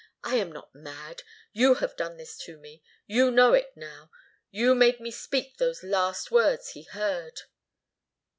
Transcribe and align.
I 0.23 0.37
am 0.37 0.51
not 0.51 0.73
mad. 0.73 1.21
You 1.51 1.75
have 1.75 1.95
done 1.95 2.17
this 2.17 2.35
to 2.45 2.57
me. 2.57 2.81
You 3.05 3.29
know 3.29 3.53
it 3.53 3.73
now. 3.77 4.09
You 4.49 4.73
made 4.73 4.99
me 4.99 5.11
speak 5.11 5.57
those 5.57 5.83
last 5.83 6.31
words 6.31 6.69
he 6.69 6.81
heard." 6.85 7.41